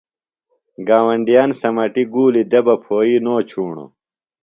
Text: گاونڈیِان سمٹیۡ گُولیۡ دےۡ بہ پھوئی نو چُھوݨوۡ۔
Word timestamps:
گاونڈیِان 0.87 1.49
سمٹیۡ 1.61 2.09
گُولیۡ 2.13 2.47
دےۡ 2.51 2.63
بہ 2.65 2.75
پھوئی 2.83 3.15
نو 3.25 3.35
چُھوݨوۡ۔ 3.49 3.89